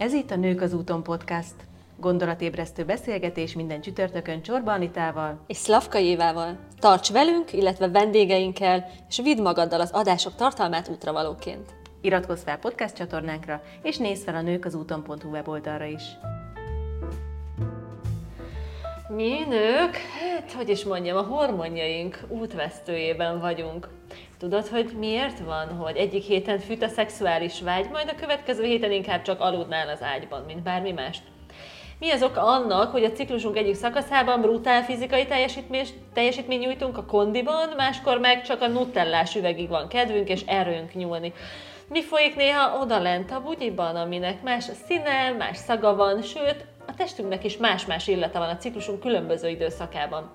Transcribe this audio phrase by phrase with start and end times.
[0.00, 1.54] Ez itt a Nők az úton podcast.
[1.96, 6.58] Gondolatébresztő beszélgetés minden csütörtökön Csorba Anitával és Szlavka Évával.
[6.78, 11.74] Tarts velünk, illetve vendégeinkkel, és vidd magaddal az adások tartalmát útravalóként.
[12.00, 16.02] Iratkozz fel podcast csatornánkra, és nézz fel a nők az úton.hu weboldalra is.
[19.08, 23.88] Mi nők, hát hogy is mondjam, a hormonjaink útvesztőjében vagyunk.
[24.40, 28.92] Tudod, hogy miért van, hogy egyik héten fűt a szexuális vágy, majd a következő héten
[28.92, 31.22] inkább csak aludnál az ágyban, mint bármi mást?
[31.98, 37.04] Mi az oka annak, hogy a ciklusunk egyik szakaszában brutál fizikai teljesítmény, teljesítmény nyújtunk a
[37.04, 41.32] kondiban, máskor meg csak a nutellás üvegig van kedvünk, és erőnk nyúlni.
[41.88, 46.94] Mi folyik néha odalent a bugyiban, aminek más a színe, más szaga van, sőt, a
[46.94, 50.30] testünknek is más-más illata van a ciklusunk különböző időszakában.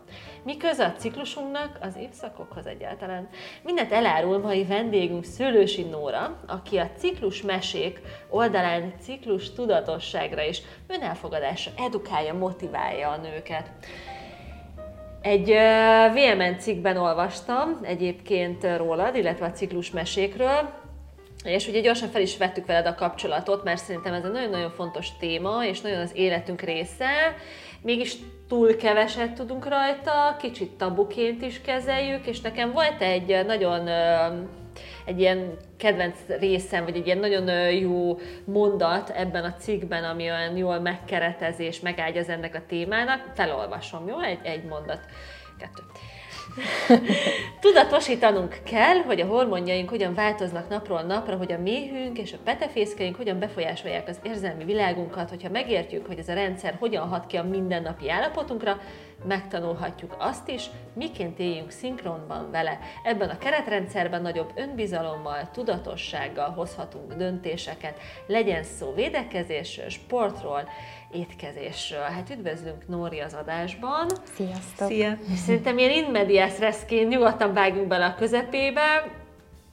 [0.46, 3.30] Mi köze a ciklusunknak az évszakokhoz egyáltalán?
[3.64, 11.72] Mindent elárul mai vendégünk Szőlősi Nóra, aki a ciklus mesék oldalán ciklus tudatosságra és önelfogadásra
[11.78, 13.70] edukálja, motiválja a nőket.
[15.22, 15.56] Egy
[16.14, 20.70] VMN cikkben olvastam egyébként rólad, illetve a ciklus mesékről,
[21.44, 25.18] és ugye gyorsan fel is vettük veled a kapcsolatot, mert szerintem ez egy nagyon-nagyon fontos
[25.18, 27.36] téma, és nagyon az életünk része.
[27.86, 28.16] Mégis
[28.48, 33.88] túl keveset tudunk rajta, kicsit tabuként is kezeljük, és nekem volt egy nagyon
[35.06, 40.58] egy ilyen kedvenc részem, vagy egy ilyen nagyon jó mondat ebben a cikkben, ami olyan
[40.58, 43.32] jól megkeretez és megágyaz ennek a témának.
[43.36, 44.20] Felolvasom, jó?
[44.20, 45.00] Egy, egy mondat.
[45.60, 45.84] Kettő.
[47.62, 53.16] Tudatosítanunk kell, hogy a hormonjaink hogyan változnak napról napra, hogy a méhünk és a petefészkeink
[53.16, 57.44] hogyan befolyásolják az érzelmi világunkat, hogyha megértjük, hogy ez a rendszer hogyan hat ki a
[57.44, 58.80] mindennapi állapotunkra,
[59.28, 62.80] megtanulhatjuk azt is, miként éljünk szinkronban vele.
[63.04, 70.70] Ebben a keretrendszerben nagyobb önbizalommal, tudatossággal hozhatunk döntéseket, legyen szó védekezésről, sportról,
[71.16, 72.02] étkezésről.
[72.02, 74.08] Hát üdvözlünk Nóri az adásban.
[74.36, 74.88] Sziasztok!
[74.88, 75.18] Szia!
[75.36, 79.12] Szerintem ilyen in medias reszként nyugodtan vágjunk bele a közepébe.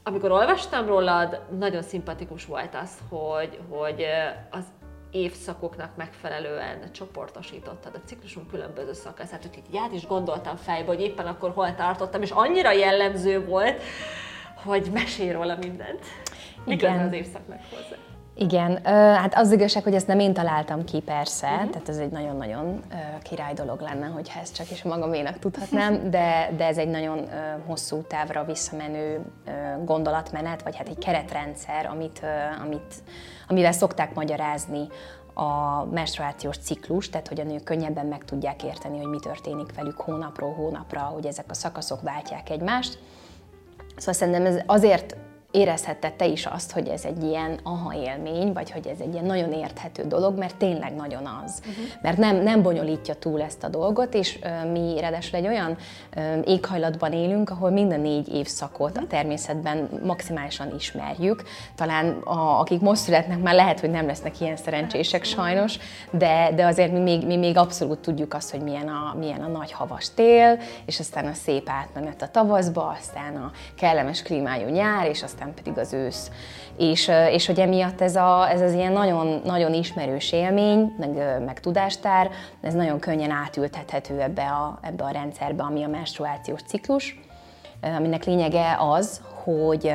[0.03, 4.05] Amikor olvastam rólad, nagyon szimpatikus volt az, hogy, hogy
[4.51, 4.65] az
[5.11, 11.27] évszakoknak megfelelően csoportosítottad a ciklusunk különböző szakaszát, hogy így át is gondoltam fejbe, hogy éppen
[11.27, 13.83] akkor hol tartottam, és annyira jellemző volt,
[14.65, 16.05] hogy mesél róla mindent.
[16.65, 18.12] Mikor az évszaknak hozzá?
[18.35, 21.71] Igen, hát az igazság, hogy ezt nem én találtam ki persze, uh-huh.
[21.71, 22.83] tehát ez egy nagyon-nagyon
[23.23, 27.29] király dolog lenne, hogyha ezt csak is magaménak tudhatnám, de, de ez egy nagyon
[27.67, 29.21] hosszú távra visszamenő
[29.85, 32.23] gondolatmenet, vagy hát egy keretrendszer, amit,
[32.65, 32.95] amit,
[33.49, 34.89] amivel szokták magyarázni
[35.35, 40.01] a menstruációs ciklus, tehát hogy a nők könnyebben meg tudják érteni, hogy mi történik velük
[40.01, 42.99] hónapról hónapra, hogy ezek a szakaszok váltják egymást.
[43.97, 45.17] Szóval szerintem ez azért
[45.53, 49.25] érezhette te is azt, hogy ez egy ilyen aha élmény, vagy hogy ez egy ilyen
[49.25, 51.59] nagyon érthető dolog, mert tényleg nagyon az.
[51.61, 51.85] Uh-huh.
[52.03, 55.77] Mert nem, nem bonyolítja túl ezt a dolgot, és uh, mi ráadásul egy olyan
[56.17, 61.43] uh, éghajlatban élünk, ahol minden négy évszakot a természetben maximálisan ismerjük.
[61.75, 65.79] Talán a, akik most születnek, már lehet, hogy nem lesznek ilyen szerencsések sajnos,
[66.11, 69.47] de, de azért mi még, mi még abszolút tudjuk azt, hogy milyen a, milyen a
[69.49, 75.09] nagy havas tél, és aztán a szép átmenet a tavaszba, aztán a kellemes klímájú nyár,
[75.09, 76.31] és aztán aztán pedig az ősz.
[76.77, 81.61] És, és hogy emiatt ez, a, ez az ilyen nagyon, nagyon ismerős élmény, meg, meg
[81.61, 82.31] tudástár,
[82.61, 87.21] ez nagyon könnyen átültethető ebbe a, ebbe a rendszerbe, ami a menstruációs ciklus,
[87.81, 89.93] aminek lényege az, hogy,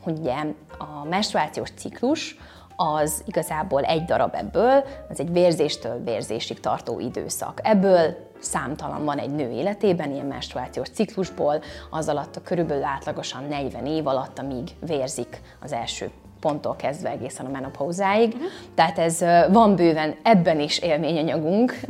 [0.00, 0.34] hogy ugye
[0.78, 2.38] a menstruációs ciklus
[2.76, 7.60] az igazából egy darab ebből, az egy vérzéstől vérzésig tartó időszak.
[7.62, 13.86] Ebből számtalan van egy nő életében, ilyen menstruációs ciklusból, az alatt a körülbelül átlagosan 40
[13.86, 18.32] év alatt, amíg vérzik az első ponttól kezdve egészen a menopauzáig.
[18.32, 18.48] Uh-huh.
[18.74, 19.20] Tehát ez
[19.52, 21.80] van bőven ebben is élményanyagunk,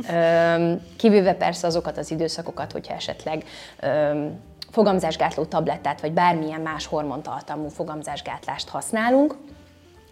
[0.97, 3.43] kivéve persze azokat az időszakokat, hogyha esetleg
[4.71, 9.35] fogamzásgátló tablettát, vagy bármilyen más hormontartalmú fogamzásgátlást használunk,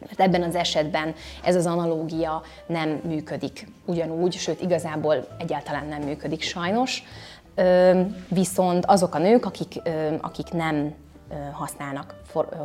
[0.05, 1.13] mert ebben az esetben
[1.43, 7.03] ez az analógia nem működik ugyanúgy, sőt igazából egyáltalán nem működik sajnos.
[8.27, 9.81] Viszont azok a nők, akik,
[10.21, 10.93] akik nem
[11.51, 12.15] használnak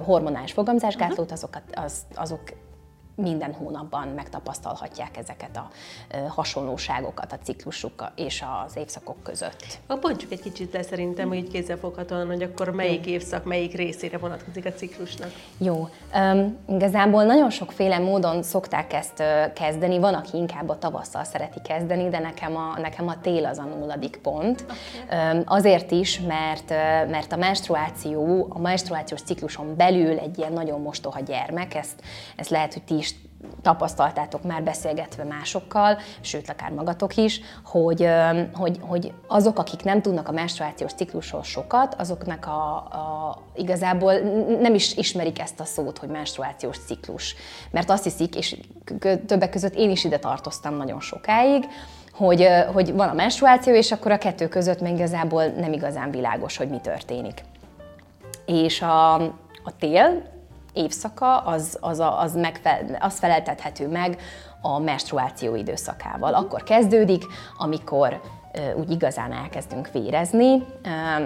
[0.05, 2.41] hormonális fogamzásgátlót, azokat, az, azok
[3.19, 5.71] minden hónapban megtapasztalhatják ezeket a
[6.29, 9.79] hasonlóságokat a ciklusuk és az évszakok között.
[9.87, 14.67] A Bontsuk egy kicsit le szerintem, hogy kézzelfoghatóan, hogy akkor melyik évszak, melyik részére vonatkozik
[14.67, 15.31] a ciklusnak.
[15.59, 15.89] Jó.
[16.15, 19.23] Um, igazából nagyon sokféle módon szokták ezt
[19.55, 23.59] kezdeni, van, aki inkább a tavasszal szereti kezdeni, de nekem a, nekem a tél az
[23.59, 24.65] a nulladik pont.
[25.07, 25.37] Okay.
[25.37, 26.69] Um, azért is, mert,
[27.11, 32.03] mert a menstruáció, a menstruációs cikluson belül egy ilyen nagyon mostoha gyermek, ezt,
[32.37, 33.08] ezt lehet, hogy ti is
[33.63, 38.09] tapasztaltátok már beszélgetve másokkal, sőt, akár magatok is, hogy,
[38.55, 44.15] hogy, hogy azok, akik nem tudnak a menstruációs ciklusról sokat, azoknak a, a, igazából
[44.61, 47.35] nem is ismerik ezt a szót, hogy menstruációs ciklus.
[47.71, 48.57] Mert azt hiszik, és
[49.27, 51.65] többek között én is ide tartoztam nagyon sokáig,
[52.13, 56.57] hogy, hogy van a menstruáció, és akkor a kettő között még igazából nem igazán világos,
[56.57, 57.45] hogy mi történik.
[58.47, 59.15] És a,
[59.65, 60.37] a tél
[60.79, 64.21] évszaka az, az, az, megfel, az feleltethető meg
[64.61, 66.35] a menstruáció időszakával.
[66.35, 67.25] Akkor kezdődik,
[67.59, 68.21] amikor
[68.77, 70.65] úgy igazán elkezdünk vérezni.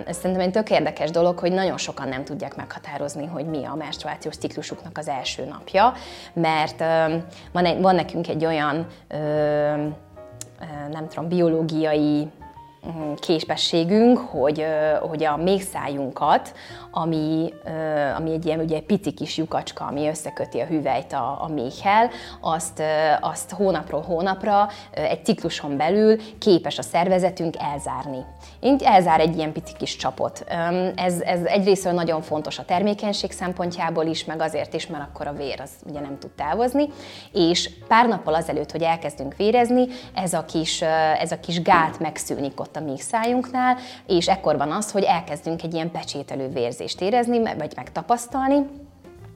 [0.06, 3.74] Ez szerintem egy tök érdekes dolog, hogy nagyon sokan nem tudják meghatározni, hogy mi a
[3.74, 5.92] menstruációs ciklusuknak az első napja,
[6.32, 6.78] mert
[7.52, 8.86] van, egy, van nekünk egy olyan
[10.90, 12.30] nem tudom, biológiai
[13.20, 14.66] képességünk, hogy,
[15.00, 16.52] hogy a méhszájunkat
[16.90, 17.52] ami,
[18.16, 22.82] ami egy ilyen ugye pici kis lyukacska, ami összeköti a hüvelyt a, a méhel, azt,
[23.20, 28.24] azt hónapról hónapra egy cikluson belül képes a szervezetünk elzárni.
[28.60, 30.44] Így elzár egy ilyen pici kis csapot.
[30.94, 35.32] Ez, ez egyrészt nagyon fontos a termékenység szempontjából is, meg azért is, mert akkor a
[35.32, 36.88] vér az ugye nem tud távozni,
[37.32, 40.82] és pár nappal azelőtt, hogy elkezdünk vérezni, ez a kis,
[41.20, 43.76] ez a kis gát megszűnik ott a méhszájunknál,
[44.06, 48.66] és ekkor van az, hogy elkezdünk egy ilyen pecsételő vérzést érzést érezni, vagy megtapasztalni,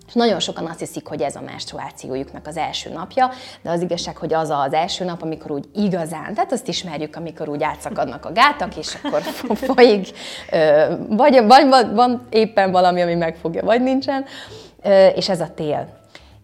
[0.06, 3.30] és nagyon sokan azt hiszik, hogy ez a menstruációjuknak az első napja,
[3.62, 7.48] de az igazság, hogy az az első nap, amikor úgy igazán, tehát azt ismerjük, amikor
[7.48, 9.22] úgy átszakadnak a gátak, és akkor
[9.74, 10.08] folyik,
[11.08, 14.24] vagy, vagy van éppen valami, ami megfogja, vagy nincsen,
[15.14, 15.88] és ez a tél.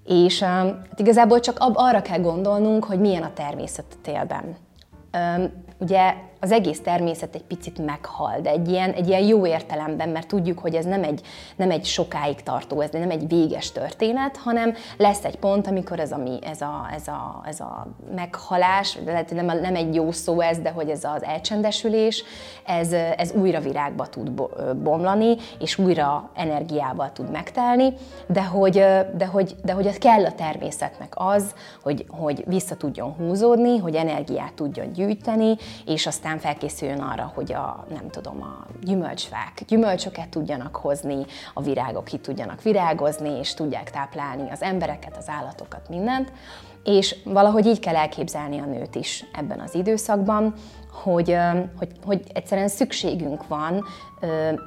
[0.05, 4.57] És hát igazából csak arra kell gondolnunk, hogy milyen a természet a télben.
[5.79, 10.27] Ugye az egész természet egy picit meghal, de egy ilyen, egy ilyen jó értelemben, mert
[10.27, 11.21] tudjuk, hogy ez nem egy,
[11.57, 16.13] nem egy sokáig tartó, ez nem egy véges történet, hanem lesz egy pont, amikor ez
[16.13, 20.41] a, ez a, ez a, ez a meghalás, lehet, hogy nem, nem egy jó szó
[20.41, 22.25] ez, de hogy ez az elcsendesülés,
[22.65, 24.31] ez, ez újra virágba tud
[24.77, 27.93] bomlani, és újra energiával tud megtelni,
[28.27, 28.73] de hogy,
[29.17, 34.53] de hogy, de hogy kell a természetnek az, hogy, hogy vissza tudjon húzódni, hogy energiát
[34.55, 35.57] tudjon gyűjteni,
[35.87, 41.25] és aztán aztán felkészüljön arra, hogy a, nem tudom, a gyümölcsfák gyümölcsöket tudjanak hozni,
[41.55, 46.33] a virágok ki tudjanak virágozni, és tudják táplálni az embereket, az állatokat, mindent.
[46.85, 50.55] És valahogy így kell elképzelni a nőt is ebben az időszakban,
[51.03, 51.37] hogy,
[51.79, 53.85] hogy, hogy egyszerűen szükségünk van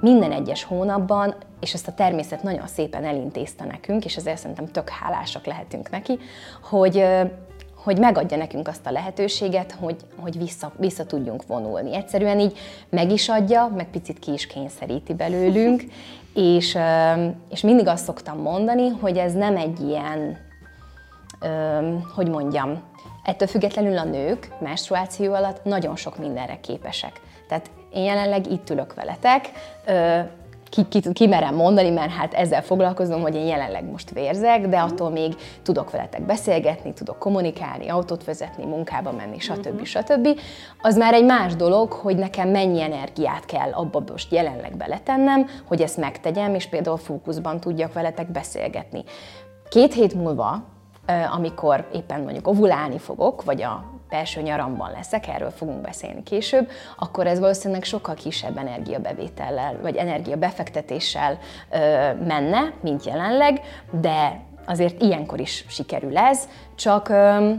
[0.02, 4.90] minden egyes hónapban, és ezt a természet nagyon szépen elintézte nekünk, és ezért szerintem tök
[4.90, 6.20] hálásak lehetünk neki,
[6.70, 7.06] hogy,
[7.86, 11.96] hogy megadja nekünk azt a lehetőséget, hogy, hogy vissza, vissza tudjunk vonulni.
[11.96, 12.58] Egyszerűen így
[12.90, 15.84] meg is adja, meg picit ki is kényszeríti belőlünk,
[16.34, 16.78] és,
[17.50, 20.38] és mindig azt szoktam mondani, hogy ez nem egy ilyen,
[22.16, 22.82] hogy mondjam,
[23.24, 27.22] ettől függetlenül a nők menstruáció alatt nagyon sok mindenre képesek.
[27.48, 29.52] Tehát én jelenleg itt ülök veletek,
[30.76, 34.80] ki, ki, ki merem mondani, mert hát ezzel foglalkozom, hogy én jelenleg most vérzek, de
[34.80, 39.66] attól még tudok veletek beszélgetni, tudok kommunikálni, autót vezetni, munkába menni, stb.
[39.66, 39.86] Uh-huh.
[39.86, 40.28] stb.
[40.82, 45.82] Az már egy más dolog, hogy nekem mennyi energiát kell abba most jelenleg beletennem, hogy
[45.82, 49.04] ezt megtegyem, és például fókuszban tudjak veletek beszélgetni.
[49.70, 50.64] Két hét múlva,
[51.34, 57.28] amikor éppen mondjuk ovulálni fogok, vagy a belső nyaramban leszek, erről fogunk beszélni később, akkor
[57.28, 61.38] ez valószínűleg sokkal kisebb energiabevétellel, vagy energiabefektetéssel
[61.72, 61.78] ö,
[62.28, 63.62] menne, mint jelenleg,
[64.02, 67.52] de azért ilyenkor is sikerül ez, csak ö,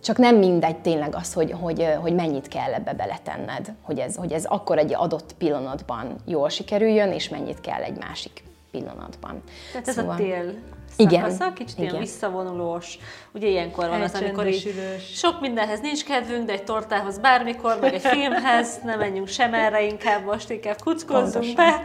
[0.00, 4.32] csak nem mindegy tényleg az, hogy, hogy, hogy mennyit kell ebbe beletenned, hogy ez, hogy
[4.32, 9.42] ez akkor egy adott pillanatban jól sikerüljön, és mennyit kell egy másik pillanatban.
[9.72, 10.14] Tehát ez szóval...
[10.14, 10.54] a tél
[10.96, 11.30] igen.
[11.30, 11.90] szakasza, kicsit Igen.
[11.90, 12.98] ilyen visszavonulós.
[13.34, 14.74] Ugye ilyenkor van az, amikor így
[15.14, 19.84] sok mindenhez nincs kedvünk, de egy tortához bármikor, meg egy filmhez, nem menjünk sem erre,
[19.84, 21.82] inkább most inkább kuckozzunk be.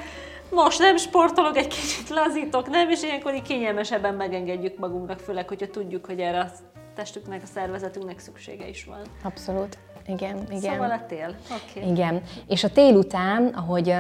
[0.52, 5.68] Most nem sportolok, egy kicsit lazítok, nem, és ilyenkor így kényelmesebben megengedjük magunknak, főleg, hogyha
[5.68, 6.52] tudjuk, hogy erre a
[6.96, 9.02] testüknek, a szervezetünknek szüksége is van.
[9.24, 9.78] Abszolút.
[10.08, 10.74] Igen, igen.
[10.74, 11.36] Szóval a tél.
[11.46, 11.90] Okay.
[11.90, 12.22] Igen.
[12.48, 13.94] És a tél után, ahogy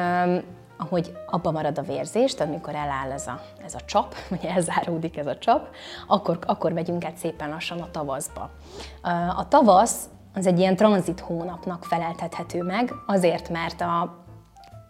[0.78, 5.18] ahogy abba marad a vérzés, tehát amikor eláll ez a, ez a csap, vagy elzáródik
[5.18, 5.76] ez a csap,
[6.08, 8.50] akkor, akkor megyünk át szépen lassan a tavaszba.
[9.36, 14.02] A tavasz az egy ilyen tranzit hónapnak feleltethető meg, azért, mert a,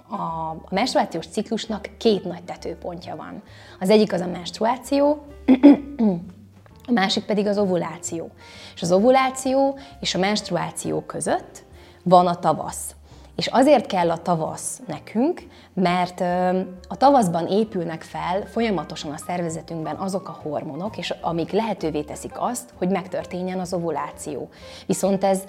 [0.10, 3.44] a, a menstruációs ciklusnak két nagy tetőpontja van.
[3.80, 5.26] Az egyik az a menstruáció,
[6.88, 8.32] a másik pedig az ovuláció.
[8.76, 11.64] És az ovuláció és a menstruáció között
[12.04, 12.96] van a tavasz.
[13.38, 15.42] És azért kell a tavasz nekünk,
[15.74, 16.22] mert
[16.88, 22.74] a tavaszban épülnek fel folyamatosan a szervezetünkben azok a hormonok, és amik lehetővé teszik azt,
[22.78, 24.50] hogy megtörténjen az ovuláció.
[24.86, 25.44] Viszont ez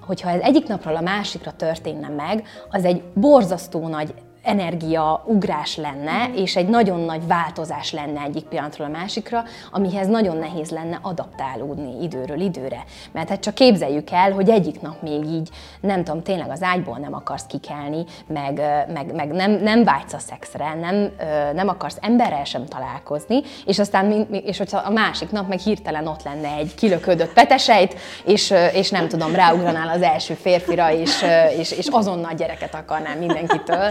[0.00, 6.30] hogyha ez egyik napról a másikra történne meg, az egy borzasztó nagy energia ugrás lenne,
[6.34, 12.02] és egy nagyon nagy változás lenne egyik pillanatról a másikra, amihez nagyon nehéz lenne adaptálódni
[12.02, 12.84] időről időre.
[13.12, 15.48] Mert hát csak képzeljük el, hogy egyik nap még így,
[15.80, 18.60] nem tudom, tényleg az ágyból nem akarsz kikelni, meg,
[18.92, 21.10] meg, meg nem, nem vágysz a szexre, nem,
[21.54, 26.22] nem akarsz emberrel sem találkozni, és aztán, és hogyha a másik nap meg hirtelen ott
[26.22, 31.24] lenne egy kilöködött petesejt, és, és nem tudom, ráugranál az első férfira, és,
[31.58, 33.90] és, és azonnal gyereket akarnál mindenkitől,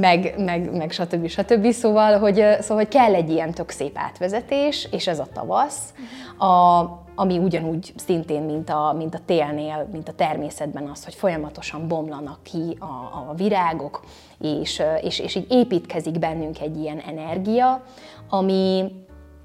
[0.00, 1.26] meg, meg, meg stb.
[1.26, 1.70] stb.
[1.70, 5.94] Szóval hogy, szóval, hogy kell egy ilyen tök szép átvezetés, és ez a tavasz,
[6.38, 6.84] a,
[7.14, 12.38] ami ugyanúgy szintén, mint a, mint a télnél, mint a természetben az, hogy folyamatosan bomlanak
[12.42, 12.84] ki a,
[13.30, 14.04] a virágok,
[14.38, 17.82] és, és, és így építkezik bennünk egy ilyen energia,
[18.28, 18.84] ami,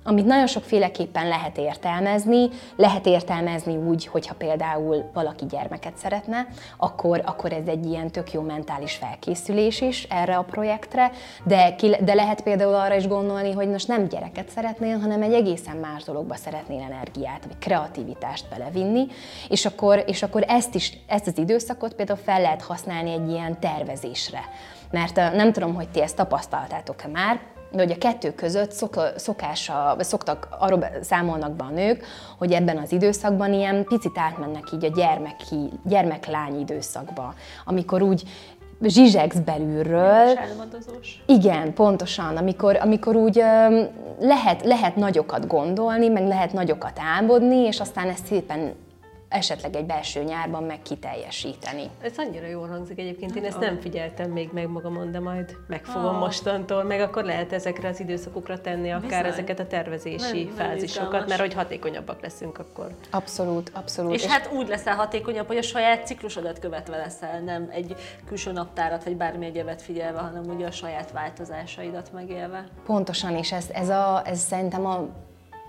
[0.03, 2.49] amit nagyon sokféleképpen lehet értelmezni.
[2.75, 8.41] Lehet értelmezni úgy, hogyha például valaki gyermeket szeretne, akkor, akkor ez egy ilyen tök jó
[8.41, 11.11] mentális felkészülés is erre a projektre,
[11.43, 15.77] de, de lehet például arra is gondolni, hogy most nem gyereket szeretnél, hanem egy egészen
[15.77, 19.07] más dologba szeretnél energiát, vagy kreativitást belevinni,
[19.49, 23.59] és akkor, és akkor ezt, is, ezt az időszakot például fel lehet használni egy ilyen
[23.59, 24.39] tervezésre.
[24.91, 27.39] Mert nem tudom, hogy ti ezt tapasztaltátok-e már,
[27.71, 32.05] hogy a kettő között szok, szokása, szoktak, arról számolnak be a nők,
[32.37, 37.33] hogy ebben az időszakban ilyen picit átmennek így a gyermeki, gyermeklány időszakba,
[37.65, 38.23] amikor úgy
[38.81, 40.39] zsizsegsz belülről.
[41.25, 43.35] Igen, pontosan, amikor, amikor úgy
[44.19, 48.73] lehet, lehet nagyokat gondolni, meg lehet nagyokat álmodni, és aztán ezt szépen
[49.31, 51.89] esetleg egy belső nyárban meg kiteljesíteni.
[52.01, 56.15] Ez annyira jól hangzik egyébként, én ezt nem figyeltem még meg magamon, de majd megfogom
[56.15, 56.19] oh.
[56.19, 59.25] mostantól, meg akkor lehet ezekre az időszakokra tenni akár Bizony.
[59.25, 62.95] ezeket a tervezési nem, fázisokat, nem mert hogy hatékonyabbak leszünk akkor.
[63.09, 64.13] Abszolút, abszolút.
[64.13, 67.95] És, és hát úgy leszel hatékonyabb, hogy a saját ciklusodat követve leszel, nem egy
[68.25, 72.67] külső naptárat vagy bármi egyebet figyelve, hanem ugye a saját változásaidat megélve.
[72.85, 75.07] Pontosan, és ez, ez, a, ez szerintem a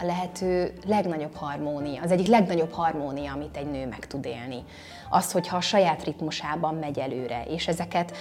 [0.03, 4.65] a lehető legnagyobb harmónia, az egyik legnagyobb harmónia, amit egy nő meg tud élni.
[5.11, 8.17] Az, hogyha a saját ritmusában megy előre, és ezeket,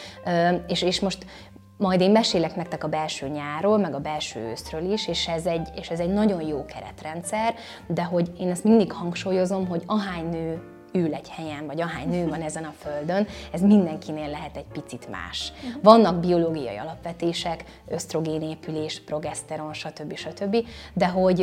[0.67, 1.25] és, és most
[1.77, 5.69] majd én mesélek nektek a belső nyáról, meg a belső őszről is, és ez, egy,
[5.75, 7.55] és ez egy nagyon jó keretrendszer,
[7.88, 10.61] de hogy én ezt mindig hangsúlyozom, hogy ahány nő
[10.93, 15.10] ül egy helyen, vagy ahány nő van ezen a földön, ez mindenkinél lehet egy picit
[15.10, 15.53] más.
[15.81, 20.15] Vannak biológiai alapvetések, ösztrogénépülés, progeszteron, stb.
[20.15, 20.57] stb.,
[20.93, 21.38] de hogy,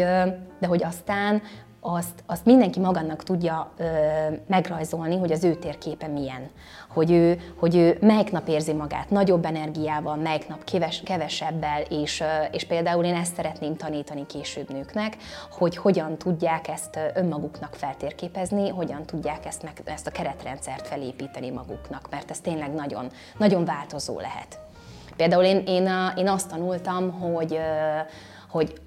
[0.60, 1.42] de hogy aztán
[1.94, 3.84] azt, azt mindenki magának tudja ö,
[4.46, 6.50] megrajzolni, hogy az ő térképe milyen.
[6.88, 12.24] Hogy ő, hogy ő melyik nap érzi magát nagyobb energiával, melyik nap keves, kevesebbel, és,
[12.50, 15.16] és például én ezt szeretném tanítani később nőknek,
[15.50, 22.08] hogy hogyan tudják ezt önmaguknak feltérképezni, hogyan tudják ezt, meg, ezt a keretrendszert felépíteni maguknak,
[22.10, 24.58] mert ez tényleg nagyon, nagyon változó lehet.
[25.16, 27.58] Például én, én, én azt tanultam, hogy,
[28.48, 28.80] hogy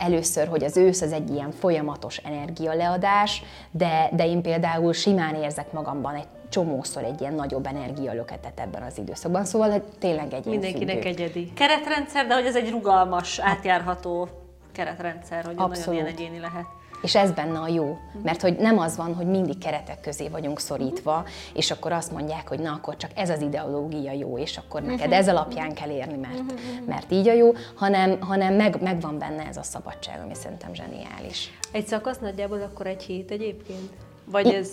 [0.00, 5.72] először, hogy az ősz az egy ilyen folyamatos energialeadás, de, de én például simán érzek
[5.72, 11.04] magamban egy csomószor egy ilyen nagyobb energialöketet ebben az időszakban, szóval hogy tényleg egy Mindenkinek
[11.04, 11.52] egyedi.
[11.52, 14.28] Keretrendszer, de hogy ez egy rugalmas, átjárható
[14.72, 15.86] keretrendszer, hogy Abszolút.
[15.86, 16.66] nagyon ilyen egyéni lehet.
[17.02, 20.60] És ez benne a jó, mert hogy nem az van, hogy mindig keretek közé vagyunk
[20.60, 24.82] szorítva, és akkor azt mondják, hogy na akkor csak ez az ideológia jó, és akkor
[24.82, 26.42] neked ez alapján kell érni, mert,
[26.86, 31.50] mert így a jó, hanem, hanem meg, megvan benne ez a szabadság, ami szerintem zseniális.
[31.72, 33.90] Egy szakasz nagyjából akkor egy hét egyébként?
[34.24, 34.68] Vagy ez...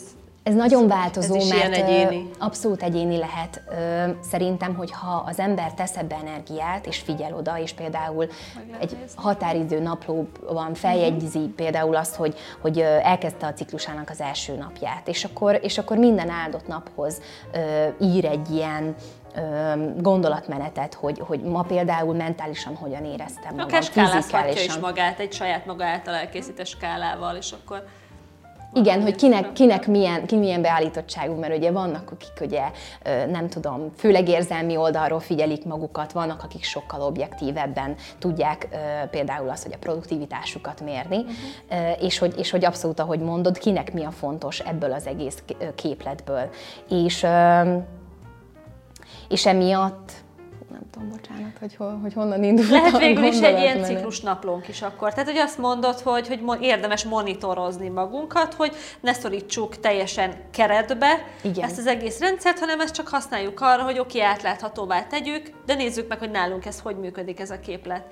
[0.48, 2.30] Ez nagyon változó, ez mert egyéni.
[2.40, 3.62] abszolút egyéni lehet.
[4.22, 8.28] Szerintem, hogy ha az ember tesz ebbe energiát, és figyel oda, és például
[8.80, 11.54] egy határidő naplóban feljegyzi uh-huh.
[11.54, 16.30] például azt, hogy, hogy elkezdte a ciklusának az első napját, és akkor, és akkor minden
[16.30, 17.22] áldott naphoz
[18.02, 18.96] ír egy ilyen
[19.98, 25.66] gondolatmenetet, hogy, hogy ma például mentálisan hogyan éreztem magam, Akár skálázhatja is magát egy saját
[25.66, 27.84] maga által elkészített skálával, és akkor
[28.78, 32.64] igen, hogy kinek, kinek milyen, ki milyen beállítottságú, mert ugye vannak, akik ugye
[33.30, 38.68] nem tudom, főleg érzelmi oldalról figyelik magukat, vannak, akik sokkal objektívebben tudják
[39.12, 42.04] például azt, hogy a produktivitásukat mérni, uh-huh.
[42.04, 45.44] és, hogy, és hogy abszolút, ahogy mondod, kinek mi a fontos ebből az egész
[45.76, 46.50] képletből.
[46.90, 47.26] És,
[49.30, 50.12] és emiatt
[50.72, 54.68] nem tudom, bocsánat, hogy, hol, hogy honnan indult Lehet végül is egy ilyen ciklus naplónk
[54.68, 55.14] is akkor.
[55.14, 61.64] Tehát, hogy azt mondod, hogy, hogy érdemes monitorozni magunkat, hogy ne szorítsuk teljesen keretbe Igen.
[61.64, 65.74] ezt az egész rendszert, hanem ezt csak használjuk arra, hogy oké, okay, átláthatóvá tegyük, de
[65.74, 68.04] nézzük meg, hogy nálunk ez hogy működik ez a képlet.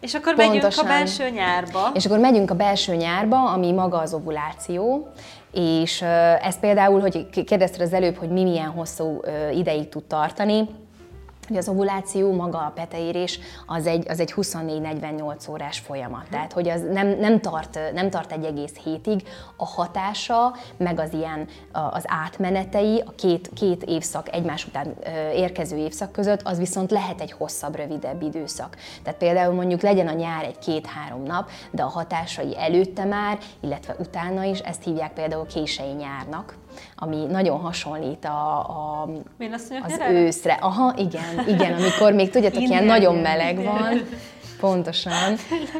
[0.00, 0.62] És akkor Pontosan.
[0.62, 1.90] megyünk a belső nyárba.
[1.94, 5.08] És akkor megyünk a belső nyárba, ami maga az ovuláció,
[5.52, 6.02] és
[6.42, 9.20] ez például, hogy kérdezted az előbb, hogy mi milyen hosszú
[9.52, 10.68] ideig tud tartani,
[11.48, 16.22] hogy az ovuláció, maga a peteérés, az egy, az egy 24-48 órás folyamat.
[16.22, 16.30] Mhm.
[16.30, 19.22] Tehát, hogy az nem, nem, tart, nem tart egy egész hétig.
[19.56, 24.94] A hatása, meg az ilyen az átmenetei, a két, két évszak egymás után
[25.34, 28.76] érkező évszak között, az viszont lehet egy hosszabb, rövidebb időszak.
[29.02, 33.96] Tehát például mondjuk legyen a nyár egy két-három nap, de a hatásai előtte már, illetve
[33.98, 36.56] utána is, ezt hívják például kései nyárnak
[36.96, 39.08] ami nagyon hasonlít a, a,
[39.82, 40.52] az őszre.
[40.60, 44.02] Aha, igen, igen, amikor még tudjátok, ilyen nagyon meleg van,
[44.60, 45.36] Pontosan.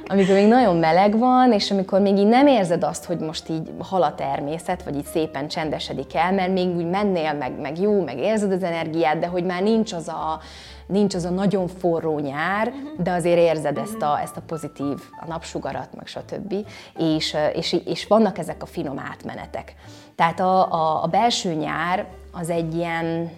[0.06, 3.70] Amikor még nagyon meleg van, és amikor még így nem érzed azt, hogy most így
[3.78, 8.04] hal a természet, vagy így szépen csendesedik el, mert még úgy mennél, meg, meg jó,
[8.04, 10.40] meg érzed az energiát, de hogy már nincs az a,
[10.86, 15.26] nincs az a nagyon forró nyár, de azért érzed ezt a, ezt a pozitív, a
[15.26, 16.54] napsugarat, meg stb.
[16.96, 19.74] És, és, és vannak ezek a finom átmenetek.
[20.14, 23.30] Tehát a, a, a belső nyár az egy ilyen,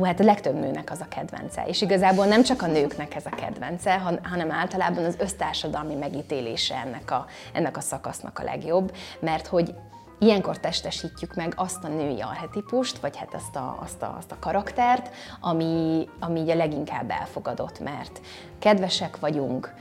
[0.00, 1.64] hú, hát a legtöbb nőnek az a kedvence.
[1.66, 7.10] És igazából nem csak a nőknek ez a kedvence, hanem általában az össztársadalmi megítélése ennek
[7.10, 9.74] a, ennek a szakasznak a legjobb, mert hogy
[10.22, 14.36] Ilyenkor testesítjük meg azt a női arhetipust, vagy hát azt a, azt a, azt a
[14.40, 18.20] karaktert, ami, ami a leginkább elfogadott, mert
[18.58, 19.74] kedvesek vagyunk,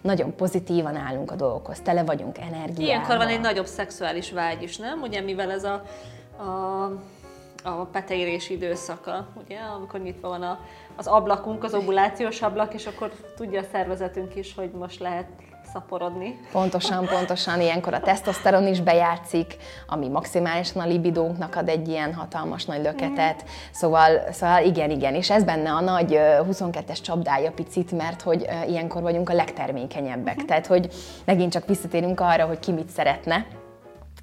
[0.00, 2.84] nagyon pozitívan állunk a dolgokhoz, tele vagyunk energiával.
[2.84, 5.02] Ilyenkor van egy nagyobb szexuális vágy is, nem?
[5.02, 5.82] Ugye mivel ez a,
[6.42, 6.84] a,
[7.62, 10.58] a peteérés időszaka, ugye, amikor nyitva van a,
[10.96, 15.26] az ablakunk, az ovulációs ablak, és akkor tudja a szervezetünk is, hogy most lehet
[15.72, 16.40] szaporodni.
[16.52, 17.60] Pontosan, pontosan.
[17.60, 23.44] Ilyenkor a tesztoszteron is bejátszik, ami maximálisan a libidónknak ad egy ilyen hatalmas nagy löketet.
[23.70, 25.14] Szóval, szóval igen, igen.
[25.14, 26.18] És ez benne a nagy
[26.50, 30.34] 22-es csapdája picit, mert hogy ilyenkor vagyunk a legtermékenyebbek.
[30.34, 30.48] Uh-huh.
[30.48, 30.88] Tehát, hogy
[31.24, 33.46] megint csak visszatérünk arra, hogy ki mit szeretne,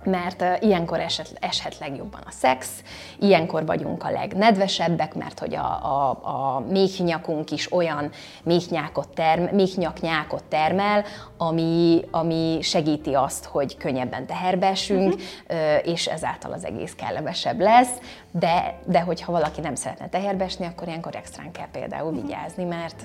[0.04, 2.84] mert ilyenkor eshet, eshet legjobban a szex,
[3.20, 8.12] ilyenkor vagyunk a legnedvesebbek, mert hogy a, a, a méhnyakunk is olyan
[8.44, 11.04] méhnyákot term, méhnyaknyákot termel,
[11.38, 15.24] ami, ami segíti azt, hogy könnyebben teherbeesünk, uh-huh.
[15.50, 17.94] uh, és ezáltal az egész kellemesebb lesz,
[18.32, 22.26] de, de hogyha valaki nem szeretne teherbeesni, akkor ilyenkor extrán kell például uh-huh.
[22.26, 23.04] vigyázni, mert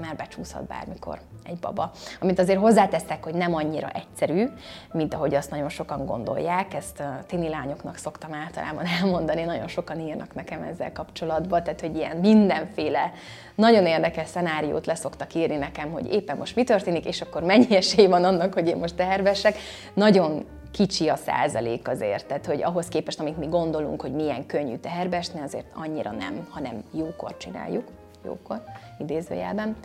[0.00, 1.90] mert becsúszhat bármikor egy baba.
[2.20, 4.46] Amit azért hozzáteszek, hogy nem annyira egyszerű,
[4.92, 10.00] mint ahogy azt nagyon sokan gondolják, ezt a tini lányoknak szoktam általában elmondani, nagyon sokan
[10.00, 13.12] írnak nekem ezzel kapcsolatban, tehát hogy ilyen mindenféle
[13.54, 18.06] nagyon érdekes szenáriót leszoktak írni nekem, hogy éppen most mi történik, és akkor mennyi esély
[18.06, 19.56] van annak, hogy én most tehervesek.
[19.94, 24.76] Nagyon kicsi a százalék azért, tehát hogy ahhoz képest, amit mi gondolunk, hogy milyen könnyű
[24.76, 27.84] teherbesni, azért annyira nem, hanem jókor csináljuk
[28.24, 28.62] jókor,
[28.98, 29.76] idézőjelben.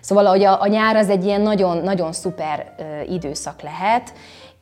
[0.00, 2.74] Szóval hogy a, a nyár az egy ilyen nagyon, nagyon szuper
[3.08, 4.12] időszak lehet,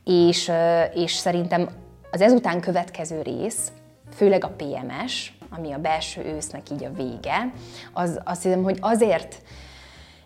[0.03, 0.51] és,
[0.93, 1.69] és szerintem
[2.11, 3.71] az ezután következő rész,
[4.15, 7.51] főleg a PMS, ami a belső ősznek így a vége,
[7.93, 9.41] az azt hiszem, hogy azért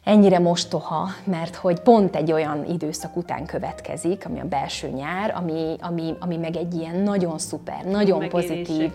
[0.04, 5.76] ennyire mostoha, mert hogy pont egy olyan időszak után következik, ami a belső nyár, ami,
[5.80, 8.92] ami, ami meg egy ilyen nagyon szuper, nagyon pozitív,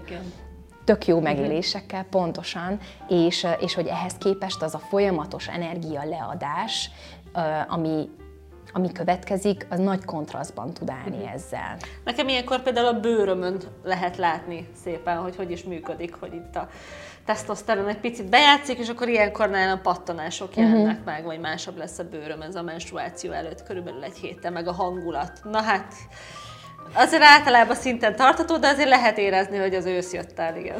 [0.85, 6.90] tök jó megélésekkel, pontosan, és, és hogy ehhez képest az a folyamatos energia leadás,
[7.68, 8.09] ami,
[8.73, 11.33] ami következik, az nagy kontrasztban tud állni uh-huh.
[11.33, 11.77] ezzel.
[12.05, 16.68] Nekem ilyenkor például a bőrömön lehet látni szépen, hogy hogy is működik, hogy itt a
[17.25, 21.05] tesztoszteron egy picit bejátszik, és akkor ilyenkor nálam pattanások jelennek uh-huh.
[21.05, 24.73] meg, vagy másabb lesz a bőröm ez a menstruáció előtt körülbelül egy héttel, meg a
[24.73, 25.40] hangulat.
[25.44, 25.94] Na hát,
[26.94, 30.76] Azért általában szinten tartató, de azért lehet érezni, hogy az ősz jött el, igen.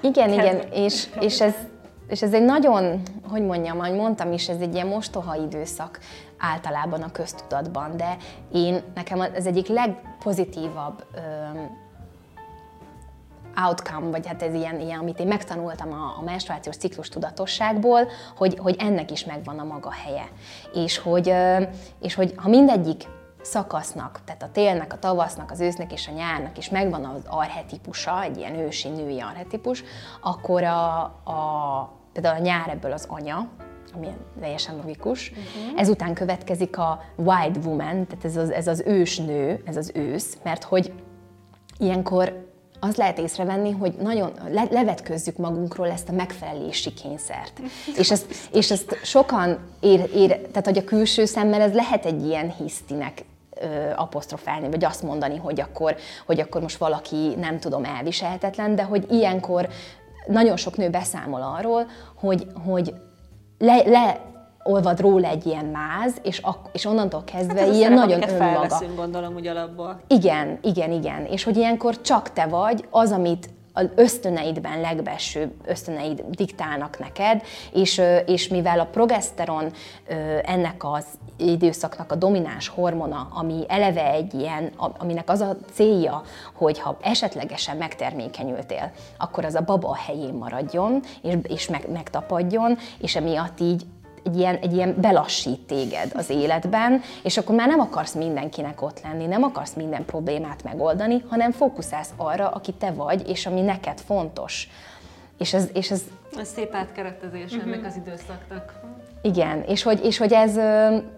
[0.00, 1.54] igen, igen, és, és, ez,
[2.08, 5.98] és ez egy nagyon, hogy mondjam, ahogy mondtam is, ez egy ilyen mostoha időszak
[6.38, 8.16] általában a köztudatban, de
[8.52, 11.88] én, nekem ez egyik legpozitívabb öm,
[13.66, 18.58] outcome, vagy hát ez ilyen, ilyen amit én megtanultam a, a menstruációs ciklus tudatosságból, hogy,
[18.58, 20.28] hogy ennek is megvan a maga helye.
[20.74, 21.34] És hogy,
[22.00, 23.04] és hogy ha mindegyik
[23.42, 28.22] szakasznak, tehát a télnek, a tavasznak, az ősznek és a nyárnak is megvan az arhetipusa,
[28.22, 29.84] egy ilyen ősi női arhetipus,
[30.20, 33.48] akkor a, a, például a nyár ebből az anya,
[33.94, 34.08] ami
[34.40, 35.30] teljesen logikus.
[35.30, 35.80] Uh-huh.
[35.80, 40.38] Ezután következik a wild woman, tehát ez az, ez az ős nő, ez az ősz,
[40.42, 40.92] mert hogy
[41.78, 42.48] ilyenkor
[42.80, 47.60] azt lehet észrevenni, hogy nagyon le, levetközzük magunkról ezt a megfelelési kényszert.
[48.00, 52.26] és, ezt, és ezt sokan ér, ér, tehát hogy a külső szemmel ez lehet egy
[52.26, 53.24] ilyen hisztinek
[53.96, 55.96] apostrofálni, vagy azt mondani, hogy akkor,
[56.26, 59.68] hogy akkor most valaki nem tudom elviselhetetlen, de hogy ilyenkor
[60.26, 62.94] nagyon sok nő beszámol arról, hogy, hogy
[63.58, 64.20] le, le
[64.62, 68.82] olvad róla egy ilyen máz, és, ak- és onnantól kezdve hát ilyen nagyon önmaga.
[68.96, 70.00] gondolom, úgy alapból.
[70.06, 71.24] Igen, igen, igen.
[71.24, 78.02] És hogy ilyenkor csak te vagy az, amit az ösztöneidben legbelső ösztöneid diktálnak neked, és,
[78.26, 79.72] és mivel a progeszteron
[80.42, 81.04] ennek az
[81.36, 86.22] időszaknak a domináns hormona, ami eleve egy ilyen, aminek az a célja,
[86.54, 92.78] hogy ha esetlegesen megtermékenyültél, akkor az a baba a helyén maradjon, és, és meg, megtapadjon,
[92.98, 93.82] és emiatt így
[94.24, 99.00] egy ilyen, egy ilyen belassít téged az életben, és akkor már nem akarsz mindenkinek ott
[99.02, 104.00] lenni, nem akarsz minden problémát megoldani, hanem fókuszálsz arra, aki te vagy, és ami neked
[104.00, 104.68] fontos.
[105.38, 106.02] És ez, és ez
[106.38, 107.72] ez szép átkeretezés uh-huh.
[107.72, 108.72] ennek az időszaknak.
[109.22, 110.58] Igen, és hogy, és, hogy ez,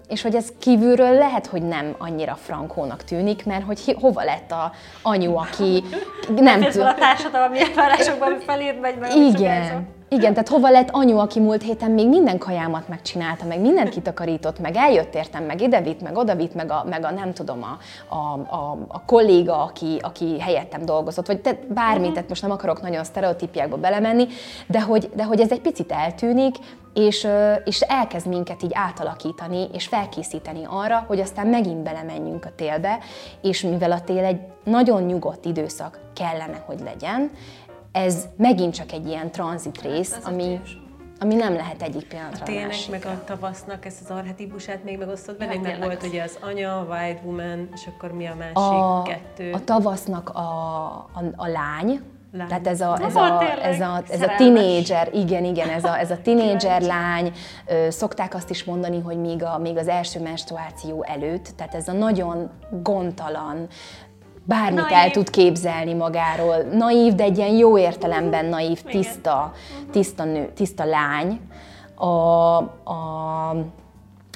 [0.09, 4.73] és hogy ez kívülről lehet, hogy nem annyira frankónak tűnik, mert hogy hova lett a
[5.03, 5.85] anyu, aki
[6.37, 6.87] nem tudom.
[6.87, 9.17] a társadalmi elvárásokban felírt megy meg.
[9.17, 13.88] Igen, igen, tehát hova lett anyu, aki múlt héten még minden kajámat megcsinálta, meg mindent
[13.88, 17.33] kitakarított, meg eljött értem, meg ide vitt, meg oda vitt, meg a, meg a nem
[17.33, 17.79] tudom, a,
[18.14, 22.12] a, a, a kolléga, aki, aki helyettem dolgozott, vagy te, bármit, uh-huh.
[22.12, 24.27] tehát most nem akarok nagyon sztereotípiákba belemenni,
[24.66, 26.57] de hogy, de hogy ez egy picit eltűnik,
[26.94, 27.29] és,
[27.64, 32.98] és elkezd minket így átalakítani, és felkészíteni arra, hogy aztán megint belemenjünk a télbe,
[33.42, 37.31] és mivel a tél egy nagyon nyugodt időszak kellene, hogy legyen,
[37.93, 40.61] ez megint csak egy ilyen tranzit rész, hát, ami,
[41.19, 45.39] ami nem lehet egyik pillanatra a tényleg meg a tavasznak ezt az arhetipusát még megosztott
[45.39, 49.03] velünk, meg volt ugye az anya, a Wild Woman, és akkor mi a másik a,
[49.03, 49.53] kettő?
[49.53, 50.41] A tavasznak a,
[51.13, 52.01] a, a lány,
[52.35, 52.49] Lány.
[52.49, 56.11] Tehát ez a, ez a, ez a, ez a tinédzser, igen, igen, ez a, ez
[56.11, 57.33] a tinédzser lány,
[57.89, 61.93] szokták azt is mondani, hogy még, a, még az első menstruáció előtt, tehát ez a
[61.93, 62.51] nagyon
[62.83, 63.67] gondtalan,
[64.45, 64.93] bármit naív.
[64.93, 66.57] el tud képzelni magáról.
[66.73, 69.53] Naív, de egy ilyen jó értelemben naív, tiszta,
[69.93, 71.41] tiszta nő, tiszta lány.
[71.95, 72.07] A,
[72.85, 73.49] a,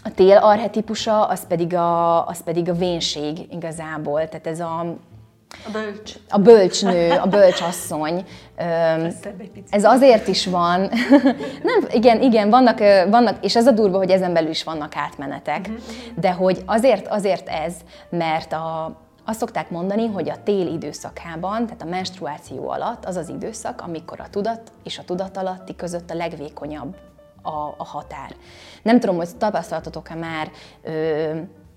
[0.04, 4.96] a tél arhetipusa, az pedig a, az pedig a vénség igazából, tehát ez a,
[5.66, 6.14] a bölcs.
[6.28, 8.24] A bölcsnő, a bölcsasszony.
[9.70, 10.80] Ez azért is van.
[11.68, 12.78] Nem, igen, igen, vannak,
[13.10, 15.76] vannak, és ez a durva, hogy ezen belül is vannak átmenetek, mhm.
[16.20, 17.74] de hogy azért, azért ez,
[18.10, 23.28] mert a, azt szokták mondani, hogy a tél időszakában, tehát a menstruáció alatt az az
[23.28, 26.96] időszak, amikor a tudat és a tudatalatti között a legvékonyabb
[27.42, 28.34] a, a határ.
[28.82, 30.50] Nem tudom, hogy tapasztaltatok-e már
[30.82, 31.30] ö,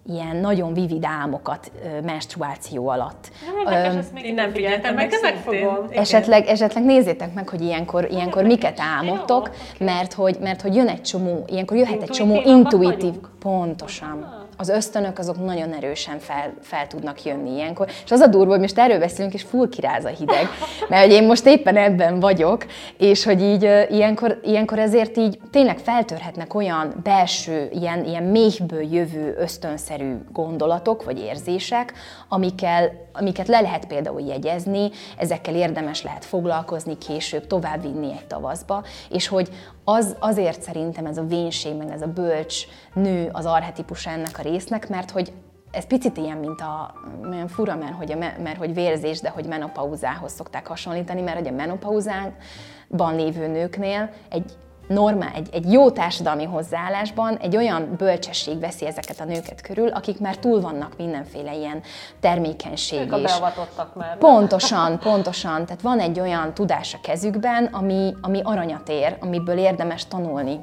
[0.05, 3.29] ilyen nagyon vivid álmokat ö, menstruáció alatt.
[3.65, 5.87] Nem, ö, még én nem figyeltem meg, de megfogom.
[5.89, 11.01] Esetleg, esetleg nézzétek meg, hogy ilyenkor, ilyenkor miket álmodtok, mert hogy, mert hogy jön egy
[11.01, 17.23] csomó, ilyenkor jöhet egy csomó intuitív, pontosan az ösztönök azok nagyon erősen fel, fel tudnak
[17.23, 17.87] jönni ilyenkor.
[18.03, 20.47] És az a durva, hogy most erről beszélünk, és full kiráz a hideg,
[20.89, 22.65] mert hogy én most éppen ebben vagyok,
[22.97, 29.35] és hogy így ilyenkor, ilyenkor ezért így tényleg feltörhetnek olyan belső, ilyen, ilyen méhből jövő
[29.37, 31.93] ösztönszerű gondolatok vagy érzések,
[32.27, 39.27] amikkel, amiket le lehet például jegyezni, ezekkel érdemes lehet foglalkozni később, továbbvinni egy tavaszba, és
[39.27, 39.49] hogy
[39.89, 44.41] az, azért szerintem ez a vénség, meg ez a bölcs nő az arhetipus ennek a
[44.41, 45.33] résznek, mert hogy
[45.71, 46.93] ez picit ilyen, mint a,
[47.31, 51.47] olyan fura, mert hogy, a, mert hogy vérzés, de hogy menopauzához szokták hasonlítani, mert hogy
[51.47, 54.57] a menopauzában lévő nőknél egy
[54.89, 60.19] normál, egy, egy jó társadalmi hozzáállásban egy olyan bölcsesség veszi ezeket a nőket körül, akik
[60.19, 61.81] már túl vannak mindenféle ilyen
[62.19, 62.99] termékenység.
[62.99, 64.17] Ők a beavatottak már.
[64.17, 65.65] Pontosan, pontosan.
[65.65, 70.59] Tehát van egy olyan tudás a kezükben, ami, ami aranyat ér, amiből érdemes tanulni.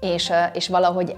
[0.00, 1.16] És, és valahogy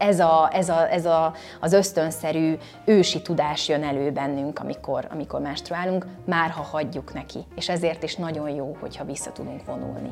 [0.00, 5.40] ez, a, ez, a, ez a, az ösztönszerű ősi tudás jön elő bennünk, amikor, amikor
[5.40, 7.38] menstruálunk, már ha hagyjuk neki.
[7.56, 10.10] És ezért is nagyon jó, hogyha vissza tudunk vonulni.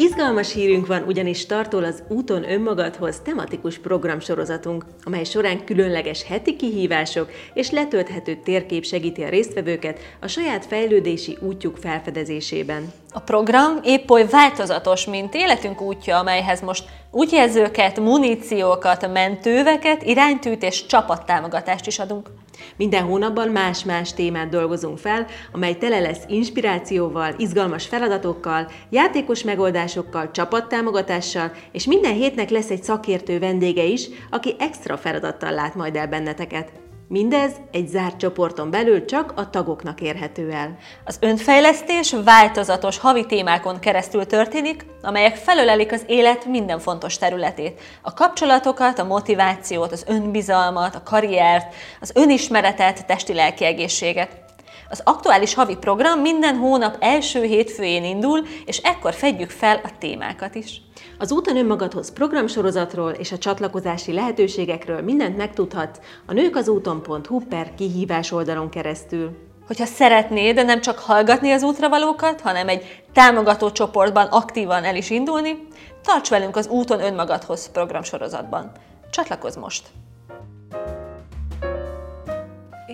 [0.00, 7.30] Izgalmas hírünk van, ugyanis tartól az Úton önmagadhoz tematikus programsorozatunk, amely során különleges heti kihívások
[7.54, 12.92] és letölthető térkép segíti a résztvevőket a saját fejlődési útjuk felfedezésében.
[13.12, 20.86] A program épp oly változatos, mint életünk útja, amelyhez most útjelzőket, muníciókat, mentőveket, iránytűt és
[20.86, 22.30] csapattámogatást is adunk.
[22.76, 31.52] Minden hónapban más-más témát dolgozunk fel, amely tele lesz inspirációval, izgalmas feladatokkal, játékos megoldásokkal, csapattámogatással,
[31.72, 36.89] és minden hétnek lesz egy szakértő vendége is, aki extra feladattal lát majd el benneteket.
[37.12, 40.76] Mindez egy zárt csoporton belül csak a tagoknak érhető el.
[41.04, 47.80] Az önfejlesztés változatos havi témákon keresztül történik, amelyek felölelik az élet minden fontos területét.
[48.02, 54.44] A kapcsolatokat, a motivációt, az önbizalmat, a karriert, az önismeretet, testi-lelki egészséget.
[54.88, 60.54] Az aktuális havi program minden hónap első hétfőjén indul, és ekkor fedjük fel a témákat
[60.54, 60.80] is.
[61.20, 68.68] Az Úton önmagadhoz programsorozatról és a csatlakozási lehetőségekről mindent megtudhatsz a nőkazúton.hu per kihívás oldalon
[68.68, 69.30] keresztül.
[69.66, 75.10] Hogyha szeretnéd de nem csak hallgatni az útravalókat, hanem egy támogató csoportban aktívan el is
[75.10, 75.66] indulni,
[76.02, 78.72] tarts velünk az Úton önmagadhoz programsorozatban.
[79.10, 79.88] Csatlakozz most!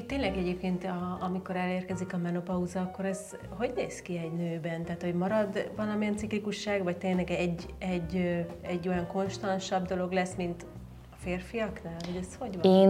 [0.06, 4.84] Tényleg egyébként, a, amikor elérkezik a menopauza, akkor ez hogy néz ki egy nőben?
[4.84, 10.66] Tehát, hogy marad valamilyen ciklikusság, vagy tényleg egy, egy, egy olyan konstansabb dolog lesz, mint
[11.12, 11.96] a férfiaknál?
[12.06, 12.72] Vagy ez hogy van?
[12.72, 12.88] Én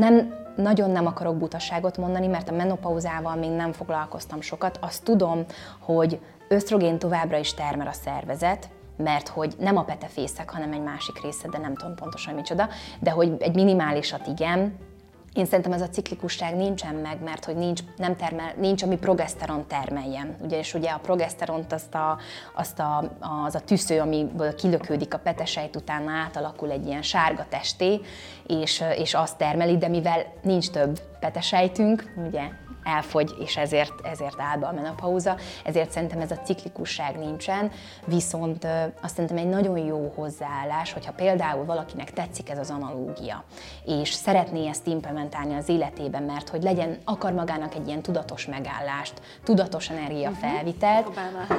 [0.00, 4.78] nem, nagyon nem akarok butaságot mondani, mert a menopauzával még nem foglalkoztam sokat.
[4.80, 5.44] Azt tudom,
[5.78, 11.22] hogy ösztrogén továbbra is termel a szervezet, mert hogy nem a petefészek, hanem egy másik
[11.22, 12.68] része, de nem tudom pontosan micsoda,
[13.00, 14.86] de hogy egy minimálisat igen,
[15.32, 19.66] én szerintem ez a ciklikusság nincsen meg, mert hogy nincs, nem termel, nincs, ami progeszteron
[19.66, 20.36] termeljen.
[20.50, 22.18] És ugye a progeszteront azt a,
[22.54, 28.00] azt a, az a tűző, amiből kilökődik a petesejt, utána átalakul egy ilyen sárga testé,
[28.46, 32.48] és, és azt termeli, de mivel nincs több petesejtünk, ugye
[32.82, 37.70] elfogy, és ezért, ezért áll be a menopauza, ezért szerintem ez a ciklikusság nincsen,
[38.04, 38.66] viszont
[39.02, 43.44] azt szerintem egy nagyon jó hozzáállás, hogyha például valakinek tetszik ez az analógia,
[43.84, 49.20] és szeretné ezt implementálni az életében, mert hogy legyen, akar magának egy ilyen tudatos megállást,
[49.44, 51.58] tudatos energiafelvitelt, uh-huh.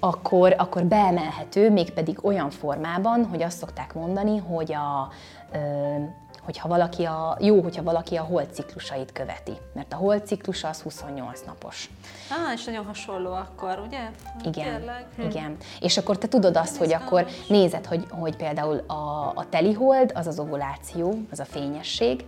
[0.00, 5.12] akkor, akkor beemelhető, mégpedig olyan formában, hogy azt szokták mondani, hogy a
[6.44, 10.80] hogyha valaki a, jó, hogyha valaki a hold ciklusait követi, mert a hold ciklusa az
[10.80, 11.90] 28 napos.
[12.30, 14.00] Ah, és nagyon hasonló akkor, ugye?
[14.44, 15.06] Igen, Kérlek.
[15.18, 15.56] igen.
[15.80, 20.12] És akkor te tudod azt, hogy akkor nézed, hogy, hogy például a, a teli hold,
[20.14, 22.24] az az ovuláció, az a fényesség,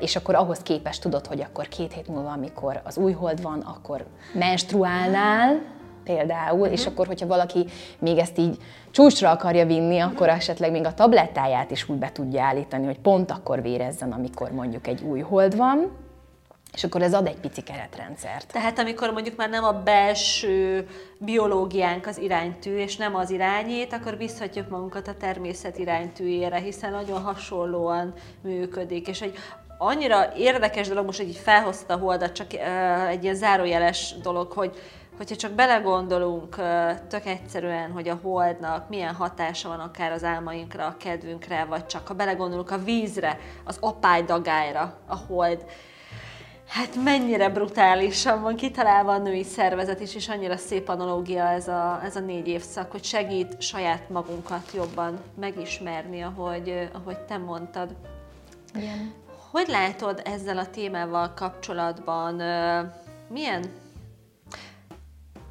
[0.00, 3.60] és akkor ahhoz képest tudod, hogy akkor két hét múlva, amikor az új hold van,
[3.60, 5.60] akkor menstruálnál,
[6.04, 6.72] például, uh-huh.
[6.72, 7.66] és akkor, hogyha valaki
[7.98, 8.56] még ezt így
[8.90, 13.30] csúcsra akarja vinni, akkor esetleg még a tablettáját is úgy be tudja állítani, hogy pont
[13.30, 16.08] akkor vérezzen, amikor mondjuk egy új hold van,
[16.72, 18.52] és akkor ez ad egy pici keretrendszert.
[18.52, 24.16] Tehát amikor mondjuk már nem a belső biológiánk az iránytű, és nem az irányít, akkor
[24.16, 29.08] visszhatjuk magunkat a természet iránytűjére, hiszen nagyon hasonlóan működik.
[29.08, 29.38] És egy
[29.78, 32.46] annyira érdekes dolog, most, hogy így felhozta a holdat, csak
[33.08, 34.76] egy ilyen zárójeles dolog, hogy
[35.20, 36.56] hogyha csak belegondolunk
[37.08, 42.06] tök egyszerűen, hogy a holdnak milyen hatása van akár az álmainkra, a kedvünkre, vagy csak
[42.06, 45.64] ha belegondolunk a vízre, az apálydagályra, a hold,
[46.66, 52.00] Hát mennyire brutálisan van kitalálva a női szervezet is, és annyira szép analógia ez a,
[52.04, 57.94] ez a négy évszak, hogy segít saját magunkat jobban megismerni, ahogy, ahogy te mondtad.
[58.74, 59.12] Igen.
[59.50, 62.34] Hogy látod ezzel a témával kapcsolatban,
[63.28, 63.64] milyen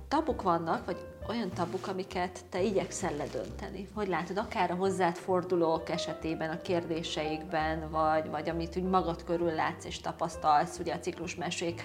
[0.10, 3.90] tabuk vannak, vagy olyan tabuk, amiket te igyekszel ledönteni?
[3.94, 9.52] Hogy látod, akár a hozzád fordulók esetében, a kérdéseikben, vagy, vagy amit úgy magad körül
[9.52, 11.82] látsz és tapasztalsz, ugye a ciklusmesék